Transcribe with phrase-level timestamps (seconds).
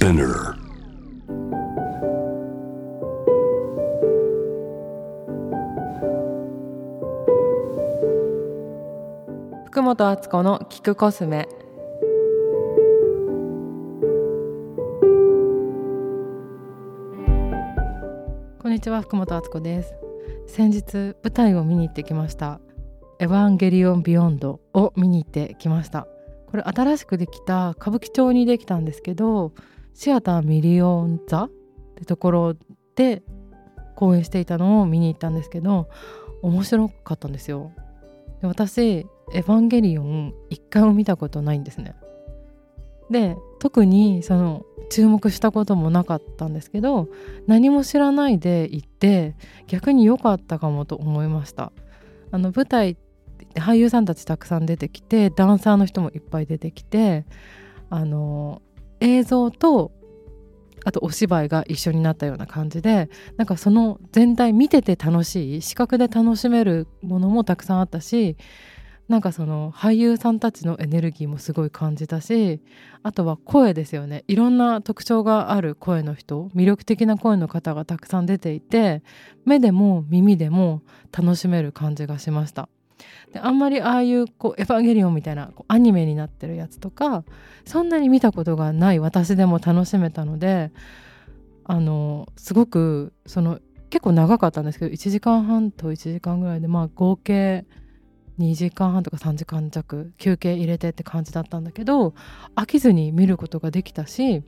[0.00, 0.54] Spinner.
[9.66, 11.46] 福本敦子の聞くコスメ
[18.58, 19.92] こんにちは福本敦子です
[20.46, 22.58] 先日舞台を見に行ってきました
[23.18, 26.06] エヴァンゲリオンビヨンドを見に行ってきました
[26.46, 29.52] これ新しくできた歌舞伎町にできたんですけど
[29.94, 31.50] シアターミリオン座っ
[31.96, 32.54] てところ
[32.94, 33.22] で
[33.96, 35.88] 公演していたのを見に行ったんですけど
[36.42, 37.72] 面白かったんですよ。
[38.40, 41.94] で私エヴァンゲリオン一回も見たことないんですね。
[43.10, 47.08] で特にその注目したこともなかったんですけど
[47.46, 51.72] 何も知らないで行って逆に良かったかもと思いました。
[52.30, 52.96] あの舞台
[53.54, 57.26] 俳優さんたちたくさん出てきてダンサーの人もいっぱい出てきて
[57.88, 58.62] あの
[59.00, 59.92] 映像と
[60.84, 68.36] あとお芝居が一緒になったような感じでなんかその全体見てて楽しい視覚で楽しめるものもたくさんあったし
[69.08, 72.62] なんかその俳優さんたちのエネルギーもすごい感じたし
[73.02, 74.24] あとは声ですよね。
[74.28, 79.02] いろんな特徴がある声の人魅力的な声の方がたくさん出ていて
[79.44, 82.68] 目でも耳でも楽しめる感じがしました。
[83.32, 87.24] であんまりああいうこうエヴァンゲリオンみたいなこうアニメになってるやつとか
[87.64, 90.72] そんなに見たことがない私でも楽しめたので
[91.64, 97.64] あのすごくその結構長かったんですけど1時間半と1時間ぐらいでまあ合計
[98.38, 102.14] 2時間半とか3時間弱休憩入れてって感じだったんだけど
[102.56, 104.42] 飽きずに見ることができたし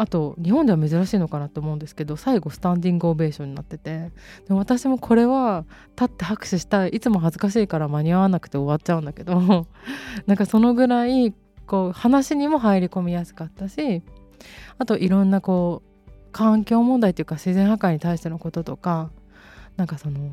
[0.00, 4.10] あと日本では珍しいのかなと思うんですけど最後スタンディングオベーションになってて。
[4.48, 6.88] でも私もこれは立って拍手したい。
[6.88, 9.66] いつも恥ずかしいから間に合わなくて終わっちゃうんだけど。
[10.26, 11.34] なんかそのぐらい
[11.66, 14.02] こう話にも入り込みやすかったし
[14.78, 19.10] あといろんなこう環境問題っていうか自然破壊に対してのこととか
[19.76, 20.32] なんかその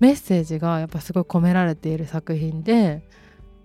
[0.00, 3.06] メッセージがやっぱすごい込められている作品で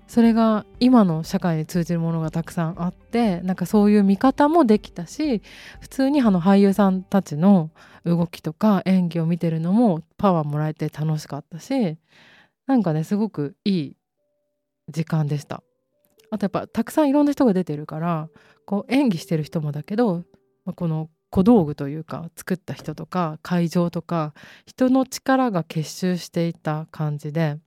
[0.07, 5.41] それが今の社会に通じるものがたくさんあってなんかそういう見方もできたし
[5.81, 7.71] 普通にあの俳優さんたちの
[8.05, 11.97] 動きとか演技を見てるのもパワーもらえて楽しかったし
[12.67, 13.97] なんかねすごくいい
[14.89, 15.61] 時間でした。
[16.29, 18.29] あとやっぱたくさんいろんな人が出てるから
[18.65, 20.23] こう演技してる人もだけど
[20.65, 24.33] まあこの小道具というか作った人とか会場とか
[24.65, 27.57] 人の力が結集していた感じで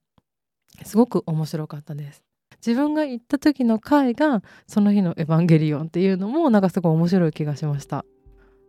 [0.84, 2.30] すごく面白かったです。
[2.65, 8.04] 自分が行った時の回がその日の「エヴァンゲリオン」っていうのもなんかすごい面白い気がしました。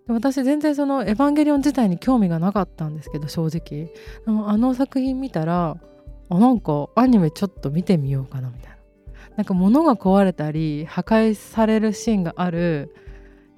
[0.08, 3.92] 私全然その「エヴァンゲリオン」自体に興味がなかったんですけど正直。
[4.48, 5.78] あの作品見たら
[6.30, 8.78] あなんかアニメちょっと見てみようかなみたいな。
[9.38, 12.94] なんか物が壊れたり破壊されるシーンがある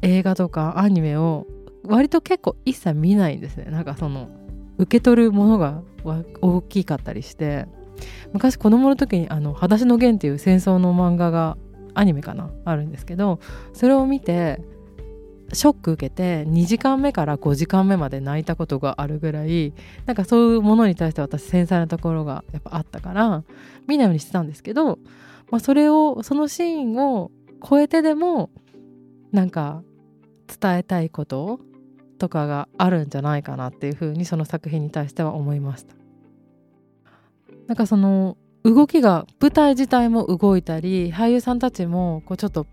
[0.01, 1.47] 映画とかアニメを
[1.85, 3.65] 割と結構一切見ないんですね。
[3.65, 4.29] なんかその
[4.77, 5.81] 受け取るものが
[6.41, 7.67] 大きかったりして。
[8.33, 11.57] 昔子供の時に「あの裸足の弦」っていう戦争の漫画が
[11.93, 13.39] アニメかなあるんですけど
[13.73, 14.61] それを見て
[15.53, 19.73] ショック受けて2時間目から5時間目まで泣いたことがあるぐらい
[20.05, 23.43] なんかそういうものに対して私繊細なところがやっぱあったから
[23.87, 24.99] 見ないようにしてたんですけど、
[25.51, 27.31] まあ、それをそのシーンを
[27.67, 28.49] 超えてでも
[29.31, 29.83] なんか
[30.47, 31.59] 伝えたいこと
[32.17, 36.02] とかがあるんじゃないかなっていうふうにその作品に対しては思いました。
[37.67, 42.65] なんかその動きが舞台自体も動いたり俳優さんたちもこうちょっと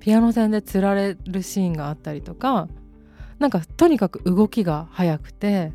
[0.00, 2.68] ピアノ線でつられるシーンがあったりとか
[3.38, 5.72] なんかとにかく動きが速くて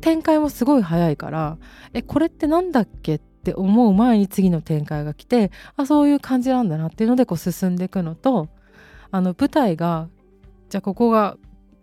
[0.00, 1.58] 展開もすごい速いから
[1.94, 8.48] えこれって何だっけって思う前に次の展開が来てあそういう感じなんだなっていうのでこう進んでいくのと
[9.10, 10.08] あの舞台が
[10.68, 11.38] じゃあここが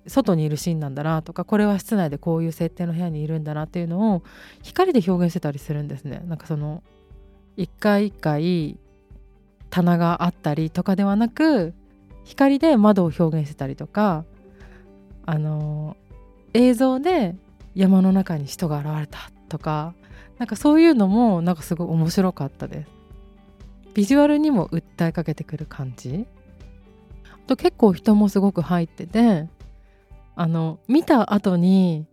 [0.07, 4.23] 外にいるシーンなんだなとかこれは室内でこういう設定の部屋にいるんだなっていうのを
[4.61, 6.23] 光で表現してたりするんですね。
[6.27, 6.83] なんかその
[7.57, 8.77] 一回一回
[9.69, 11.73] 棚があったりとかではなく
[12.23, 14.25] 光で窓を表現してたりとか
[15.25, 15.97] あの
[16.53, 17.35] 映像で
[17.73, 19.93] 山の中に人が現れたとか
[20.37, 22.89] なんかそういうのもなんかすごい面白かったです。
[23.93, 26.27] ビジュアルにも訴えかけてくる感じ。
[27.47, 29.47] と結構人もすごく入ってて
[30.35, 32.07] あの見た後に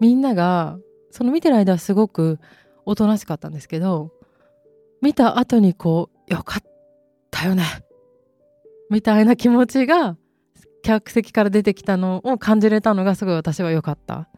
[0.00, 0.78] みんなが
[1.10, 2.38] その見てる間はすごく
[2.84, 4.12] おとなしかったんですけど
[5.02, 6.62] 見た後にこうよかっ
[7.30, 7.64] たよね
[8.90, 10.16] みたいな気持ちが
[10.82, 14.28] 客席から出てきたのを感じれたのがすごい私は良かった。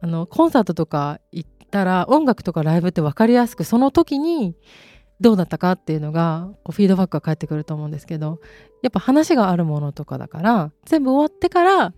[0.00, 4.54] あのコンサートとか行ったら音楽とかライブって分かりやすくその時に
[5.24, 8.40] どうだったかっていうのがこうフィードバックが返ってくると思うんですけど
[8.82, 11.94] やっぱ話があるものとかだから全部終わってから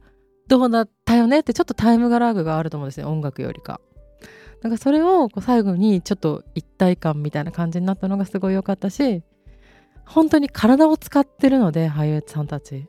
[0.47, 3.81] どうだったよねってちょっとタイムがラグがあると思うんですね音楽よりか。
[4.63, 9.23] なんかそれをこう最後にちょっと一体感みたいな感じになったのがすごい良かったし
[10.07, 12.87] 本当に体を使ってるので俳優さんたち。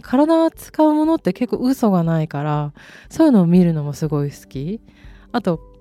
[0.00, 2.72] 体を使うものって結構嘘がないから
[3.10, 4.80] そういうのを見るのもすごい好き。
[5.32, 5.73] あと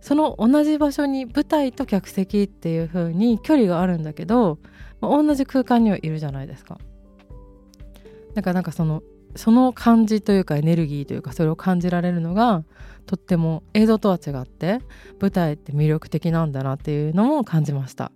[0.00, 4.58] その同じ場所に舞台と客席っていう風に距離があるんだけど、
[5.00, 6.78] まあ、同じ空間にはいるじゃないですか。
[8.34, 9.02] だかなんかその
[9.36, 12.64] その感じというかエネルギーというかそれを感じられるのが
[13.06, 14.80] とっても映像とは違って
[15.20, 18.10] 舞台って魅力的なんだなっていうのも感じました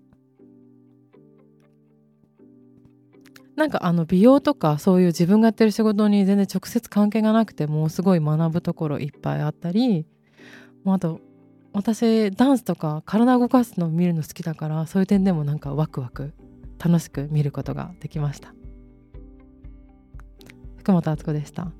[3.57, 10.07] なんかあの美容とかそういう自分がやってる仕事に全然直接関係がなくてもすごい学ぶところいっぱいあったり
[10.85, 11.21] あと
[11.75, 16.33] 私ダンスとか体動かすのを見るの好きだからそういう点でもなんかワクワク
[16.79, 18.55] 楽しく見ることができました
[20.79, 21.73] 福本敦子でした。